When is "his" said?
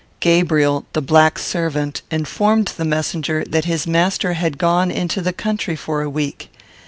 3.65-3.85